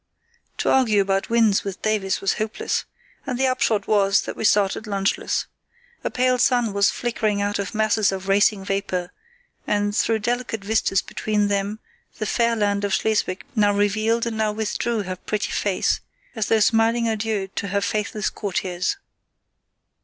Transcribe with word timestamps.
To 0.57 0.71
argue 0.71 0.99
about 0.99 1.29
winds 1.29 1.63
with 1.63 1.83
Davies 1.83 2.21
was 2.21 2.33
hopeless, 2.39 2.85
and 3.27 3.37
the 3.37 3.45
upshot 3.45 3.85
was 3.87 4.23
that 4.23 4.35
we 4.35 4.43
started 4.43 4.85
lunchless. 4.87 5.45
A 6.03 6.09
pale 6.09 6.39
sun 6.39 6.73
was 6.73 6.89
flickering 6.89 7.39
out 7.39 7.59
of 7.59 7.75
masses 7.75 8.11
of 8.11 8.27
racing 8.27 8.65
vapour, 8.65 9.13
and 9.67 9.95
through 9.95 10.17
delicate 10.17 10.63
vistas 10.65 11.03
between 11.03 11.49
them 11.49 11.77
the 12.17 12.25
fair 12.25 12.55
land 12.55 12.83
of 12.83 12.95
Schleswig 12.95 13.45
now 13.55 13.73
revealed 13.73 14.25
and 14.25 14.37
now 14.37 14.51
withdrew 14.51 15.03
her 15.03 15.17
pretty 15.17 15.51
face, 15.51 15.99
as 16.35 16.47
though 16.47 16.59
smiling 16.61 17.07
adieux 17.07 17.45
to 17.55 17.67
her 17.67 17.79
faithless 17.79 18.31
courtiers. 18.31 18.97